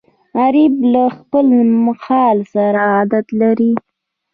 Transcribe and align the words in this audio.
غریب 0.37 0.73
له 0.93 1.03
خپل 1.17 1.45
حال 2.03 2.37
سره 2.53 2.79
عادت 2.93 3.27
لري 3.41 3.73